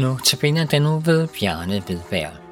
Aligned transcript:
Nu 0.00 0.18
tabiner 0.24 0.64
den 0.64 0.82
nu 0.82 0.98
ved 0.98 1.28
Bjarne 1.28 1.82
Vedbær. 1.88 2.49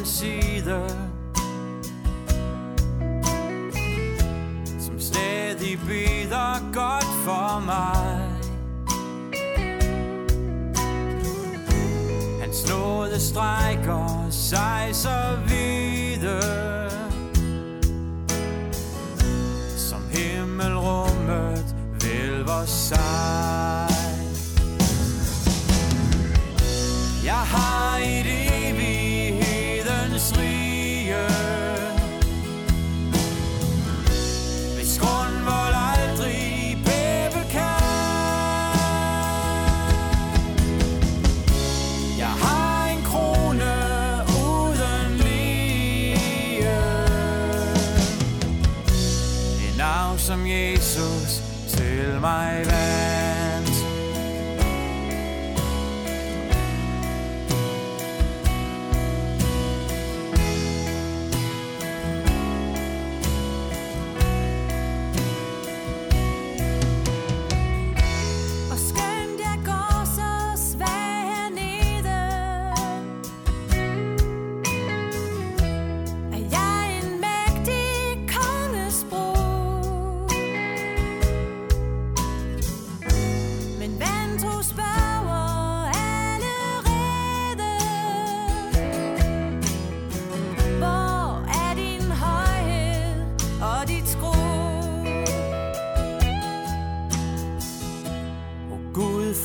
Ved 0.00 0.06
hans 0.06 0.08
side 0.08 0.88
Som 4.80 5.00
stadig 5.00 5.78
bider 5.86 6.72
godt 6.72 7.10
for 7.24 7.60
mig. 7.60 8.26
Hans 12.40 12.70
nåde 12.70 13.20
strækker 13.20 14.26
sig 14.30 14.88
så 14.92 15.38
videre 15.48 16.90
Som 19.76 20.02
himmelrummet 20.10 21.76
vælver 22.02 22.64
sig. 22.66 23.29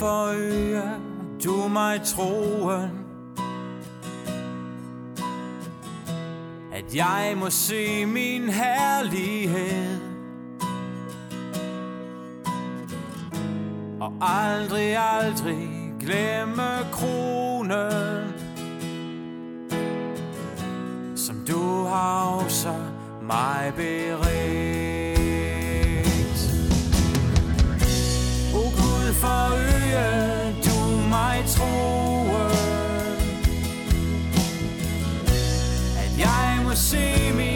Gud 0.05 0.11
forøge 0.11 0.83
du 1.43 1.67
mig 1.67 2.01
troen. 2.01 2.89
At 6.73 6.95
jeg 6.95 7.33
må 7.37 7.49
se 7.49 8.05
min 8.05 8.49
herlighed. 8.49 9.99
Og 14.01 14.13
aldrig, 14.21 14.97
aldrig 14.97 15.93
glemme 15.99 16.69
kronen 16.91 18.33
Som 21.15 21.35
du 21.47 21.83
har 21.83 22.45
så 22.47 22.75
mig 23.21 23.73
beredt. 23.75 24.84
Jeg 36.75 37.35
må 37.35 37.54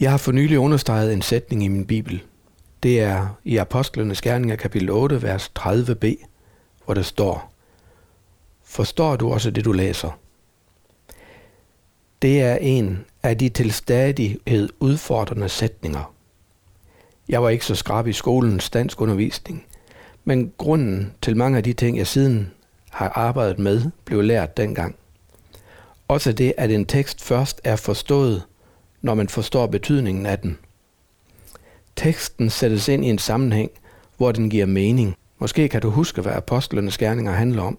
Jeg 0.00 0.10
har 0.10 0.18
for 0.18 0.32
nylig 0.32 0.58
understreget 0.58 1.12
en 1.12 1.22
sætning 1.22 1.64
i 1.64 1.68
min 1.68 1.86
bibel. 1.86 2.22
Det 2.82 3.00
er 3.00 3.38
i 3.44 3.56
Apostlenes 3.56 4.22
Gerninger 4.22 4.56
kapitel 4.56 4.90
8, 4.90 5.22
vers 5.22 5.52
30b, 5.58 6.26
hvor 6.84 6.94
der 6.94 7.02
står, 7.02 7.52
Forstår 8.64 9.16
du 9.16 9.32
også 9.32 9.50
det, 9.50 9.64
du 9.64 9.72
læser? 9.72 10.18
Det 12.22 12.40
er 12.40 12.56
en 12.56 13.04
af 13.22 13.38
de 13.38 13.48
til 13.48 13.72
stadighed 13.72 14.68
udfordrende 14.80 15.48
sætninger. 15.48 16.14
Jeg 17.28 17.42
var 17.42 17.48
ikke 17.48 17.66
så 17.66 17.74
skrab 17.74 18.06
i 18.06 18.12
skolens 18.12 18.70
dansk 18.70 19.00
undervisning, 19.00 19.64
men 20.24 20.52
grunden 20.58 21.14
til 21.22 21.36
mange 21.36 21.56
af 21.56 21.64
de 21.64 21.72
ting, 21.72 21.98
jeg 21.98 22.06
siden 22.06 22.50
har 22.90 23.08
arbejdet 23.08 23.58
med, 23.58 23.90
blev 24.04 24.22
lært 24.22 24.56
dengang. 24.56 24.96
Også 26.08 26.32
det, 26.32 26.52
at 26.56 26.70
en 26.70 26.86
tekst 26.86 27.24
først 27.24 27.60
er 27.64 27.76
forstået, 27.76 28.42
når 29.02 29.14
man 29.14 29.28
forstår 29.28 29.66
betydningen 29.66 30.26
af 30.26 30.38
den. 30.38 30.58
Teksten 31.96 32.50
sættes 32.50 32.88
ind 32.88 33.04
i 33.04 33.08
en 33.08 33.18
sammenhæng, 33.18 33.70
hvor 34.16 34.32
den 34.32 34.50
giver 34.50 34.66
mening. 34.66 35.16
Måske 35.38 35.68
kan 35.68 35.80
du 35.80 35.90
huske, 35.90 36.20
hvad 36.20 36.32
apostlenes 36.32 36.98
gerninger 36.98 37.32
handler 37.32 37.62
om. 37.62 37.78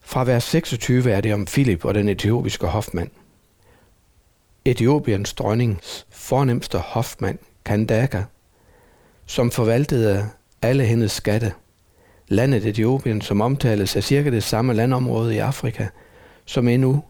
Fra 0.00 0.24
vers 0.24 0.44
26 0.44 1.10
er 1.10 1.20
det 1.20 1.34
om 1.34 1.46
Filip 1.46 1.84
og 1.84 1.94
den 1.94 2.08
etiopiske 2.08 2.66
hofmand. 2.66 3.10
Etiopiens 4.64 5.34
dronnings 5.34 6.06
fornemste 6.10 6.78
hofmand, 6.78 7.38
Kandaka, 7.64 8.22
som 9.26 9.50
forvaltede 9.50 10.28
alle 10.62 10.84
hendes 10.84 11.12
skatte. 11.12 11.52
Landet 12.28 12.66
Etiopien, 12.66 13.20
som 13.20 13.40
omtales 13.40 13.96
af 13.96 14.04
cirka 14.04 14.30
det 14.30 14.42
samme 14.42 14.74
landområde 14.74 15.34
i 15.34 15.38
Afrika, 15.38 15.86
som 16.44 16.68
endnu 16.68 17.02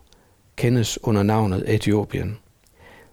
kendes 0.56 0.98
under 1.02 1.22
navnet 1.22 1.74
Etiopien. 1.74 2.38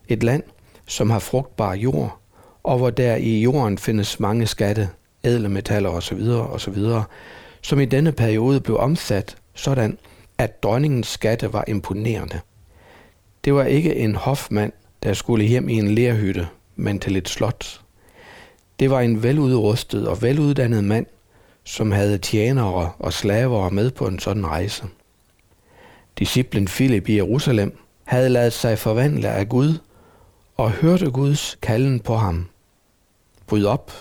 Et 0.07 0.23
land, 0.23 0.43
som 0.87 1.09
har 1.09 1.19
frugtbar 1.19 1.73
jord, 1.73 2.19
og 2.63 2.77
hvor 2.77 2.89
der 2.89 3.15
i 3.15 3.41
jorden 3.41 3.77
findes 3.77 4.19
mange 4.19 4.47
skatte, 4.47 4.89
ædle 5.23 5.49
metaller 5.49 5.89
osv., 5.89 6.21
osv., 6.29 6.77
som 7.61 7.79
i 7.79 7.85
denne 7.85 8.11
periode 8.11 8.59
blev 8.59 8.77
omsat 8.77 9.37
sådan, 9.53 9.97
at 10.37 10.63
dronningens 10.63 11.07
skatte 11.07 11.53
var 11.53 11.63
imponerende. 11.67 12.39
Det 13.45 13.53
var 13.53 13.63
ikke 13.63 13.95
en 13.95 14.15
hofmand, 14.15 14.71
der 15.03 15.13
skulle 15.13 15.45
hjem 15.45 15.69
i 15.69 15.73
en 15.73 15.87
lerhytte, 15.87 16.47
men 16.75 16.99
til 16.99 17.15
et 17.15 17.29
slot. 17.29 17.81
Det 18.79 18.89
var 18.89 18.99
en 18.99 19.23
veludrustet 19.23 20.07
og 20.07 20.21
veluddannet 20.21 20.83
mand, 20.83 21.05
som 21.63 21.91
havde 21.91 22.17
tjenere 22.17 22.91
og 22.99 23.13
slaver 23.13 23.69
med 23.69 23.91
på 23.91 24.07
en 24.07 24.19
sådan 24.19 24.47
rejse. 24.47 24.83
Disciplen 26.19 26.65
Philip 26.65 27.09
i 27.09 27.15
Jerusalem 27.15 27.77
havde 28.03 28.29
ladet 28.29 28.53
sig 28.53 28.77
forvandle 28.77 29.27
af 29.27 29.49
Gud 29.49 29.77
og 30.57 30.71
hørte 30.71 31.11
Guds 31.11 31.57
kalden 31.61 31.99
på 31.99 32.15
ham. 32.15 32.49
Bryd 33.47 33.65
op 33.65 33.91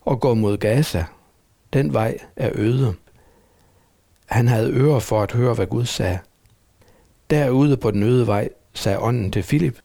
og 0.00 0.20
gå 0.20 0.34
mod 0.34 0.56
Gaza. 0.56 1.04
Den 1.72 1.92
vej 1.92 2.18
er 2.36 2.50
øde. 2.54 2.94
Han 4.26 4.48
havde 4.48 4.72
ører 4.72 4.98
for 4.98 5.22
at 5.22 5.32
høre, 5.32 5.54
hvad 5.54 5.66
Gud 5.66 5.84
sagde. 5.84 6.18
Derude 7.30 7.76
på 7.76 7.90
den 7.90 8.02
øde 8.02 8.26
vej 8.26 8.48
sagde 8.74 8.98
ånden 8.98 9.30
til 9.30 9.42
Filip, 9.42 9.78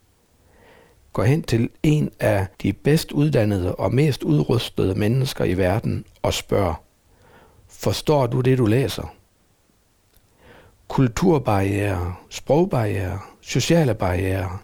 gå 1.13 1.23
hen 1.23 1.43
til 1.43 1.69
en 1.83 2.11
af 2.19 2.47
de 2.61 2.73
bedst 2.73 3.11
uddannede 3.11 3.75
og 3.75 3.93
mest 3.93 4.23
udrustede 4.23 4.95
mennesker 4.95 5.45
i 5.45 5.57
verden 5.57 6.05
og 6.21 6.33
spørg, 6.33 6.75
forstår 7.67 8.27
du 8.27 8.41
det, 8.41 8.57
du 8.57 8.65
læser? 8.65 9.13
Kulturbarriere, 10.87 12.15
sprogbarriere, 12.29 13.19
sociale 13.41 13.93
barriere 13.93 14.57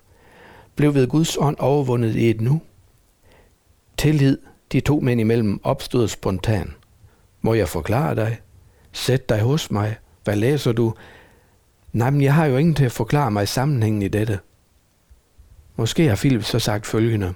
blev 0.75 0.93
ved 0.93 1.07
Guds 1.07 1.37
ånd 1.37 1.57
overvundet 1.59 2.15
i 2.15 2.29
et 2.29 2.41
nu. 2.41 2.61
Tillid 3.97 4.37
de 4.71 4.79
to 4.79 4.99
mænd 4.99 5.19
imellem 5.19 5.59
opstod 5.63 6.07
spontan. 6.07 6.73
Må 7.41 7.53
jeg 7.53 7.67
forklare 7.67 8.15
dig? 8.15 8.39
Sæt 8.91 9.29
dig 9.29 9.41
hos 9.41 9.71
mig. 9.71 9.95
Hvad 10.23 10.35
læser 10.35 10.71
du? 10.71 10.93
Nej, 11.93 12.09
men 12.09 12.21
jeg 12.21 12.33
har 12.33 12.45
jo 12.45 12.57
ingen 12.57 12.75
til 12.75 12.85
at 12.85 12.91
forklare 12.91 13.31
mig 13.31 13.47
sammenhængen 13.47 14.01
i 14.01 14.07
dette. 14.07 14.39
Måske 15.75 16.07
har 16.07 16.15
Philip 16.15 16.43
så 16.43 16.59
sagt 16.59 16.85
følgende. 16.85 17.33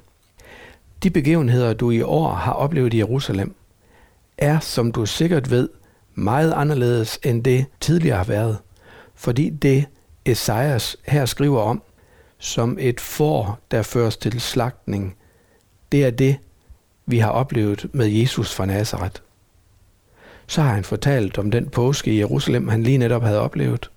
De 1.03 1.09
begivenheder, 1.09 1.73
du 1.73 1.91
i 1.91 2.01
år 2.01 2.33
har 2.33 2.53
oplevet 2.53 2.93
i 2.93 2.97
Jerusalem, 2.97 3.55
er, 4.37 4.59
som 4.59 4.91
du 4.91 5.05
sikkert 5.05 5.51
ved, 5.51 5.69
meget 6.15 6.53
anderledes 6.53 7.19
end 7.23 7.43
det 7.43 7.65
tidligere 7.79 8.17
har 8.17 8.23
været, 8.23 8.57
fordi 9.23 9.49
det 9.49 9.85
Esajas 10.25 10.97
her 11.03 11.25
skriver 11.25 11.61
om, 11.61 11.81
som 12.37 12.77
et 12.79 12.99
får, 12.99 13.59
der 13.71 13.81
føres 13.81 14.17
til 14.17 14.41
slagtning, 14.41 15.15
det 15.91 16.05
er 16.05 16.09
det, 16.09 16.37
vi 17.05 17.17
har 17.17 17.29
oplevet 17.29 17.85
med 17.93 18.07
Jesus 18.07 18.55
fra 18.55 18.65
Nazareth. 18.65 19.21
Så 20.47 20.61
har 20.61 20.73
han 20.73 20.83
fortalt 20.83 21.37
om 21.37 21.51
den 21.51 21.69
påske 21.69 22.11
i 22.11 22.19
Jerusalem, 22.19 22.67
han 22.67 22.83
lige 22.83 22.97
netop 22.97 23.23
havde 23.23 23.39
oplevet. 23.39 23.89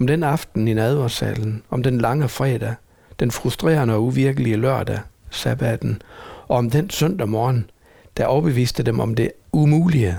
Om 0.00 0.06
den 0.06 0.22
aften 0.22 0.68
i 0.68 0.74
nadversalen, 0.74 1.62
om 1.70 1.82
den 1.82 1.98
lange 1.98 2.28
fredag, 2.28 2.74
den 3.20 3.30
frustrerende 3.30 3.94
og 3.94 4.02
uvirkelige 4.04 4.56
lørdag, 4.56 4.98
sabbaten, 5.30 6.02
og 6.48 6.56
om 6.56 6.70
den 6.70 6.90
søndag 6.90 7.28
morgen, 7.28 7.70
der 8.16 8.26
overbeviste 8.26 8.82
dem 8.82 9.00
om 9.00 9.14
det 9.14 9.32
umulige. 9.52 10.18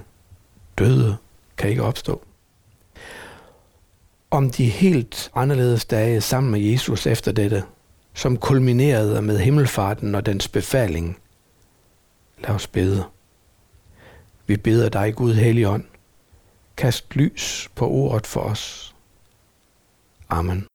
Døde 0.78 1.18
kan 1.58 1.70
ikke 1.70 1.84
opstå. 1.84 2.25
Om 4.36 4.50
de 4.50 4.70
helt 4.70 5.32
anderledes 5.36 5.86
dage 5.86 6.22
sammen 6.22 6.52
med 6.52 6.60
Jesus 6.60 7.08
efter 7.08 7.32
dette, 7.32 7.64
som 8.14 8.38
kulminerede 8.38 9.22
med 9.22 9.40
himmelfarten 9.40 10.16
og 10.16 10.26
dens 10.26 10.48
befaling. 10.48 11.20
Lad 12.40 12.50
os 12.50 12.68
bede. 12.68 13.04
Vi 14.48 14.58
beder 14.58 14.90
dig, 14.90 15.16
Gud 15.16 15.34
Helligånd, 15.34 15.84
kast 16.78 17.16
lys 17.16 17.70
på 17.76 17.88
ordet 17.88 18.28
for 18.28 18.42
os. 18.42 18.96
Amen. 20.30 20.68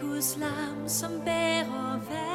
Guds 0.00 0.36
lam, 0.36 0.88
som 0.88 1.20
bærer 1.24 1.98
vand. 2.08 2.33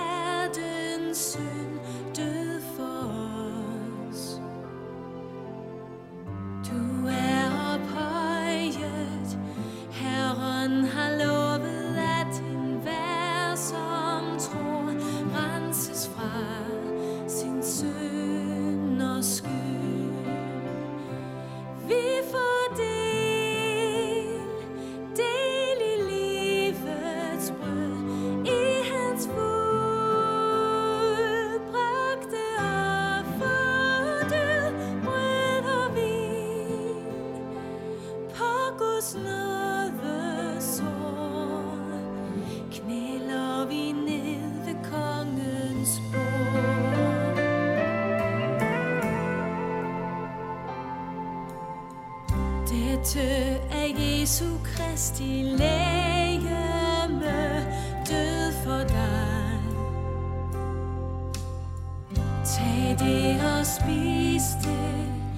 Tag 62.46 63.00
det 63.00 63.42
og 63.42 63.66
spis 63.66 64.46
det, 64.64 65.29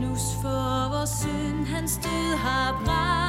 knus 0.00 0.34
for 0.42 0.88
vores 0.88 1.10
synd, 1.10 1.66
hans 1.66 1.96
død 1.96 2.36
har 2.36 2.82
bragt 2.84 3.19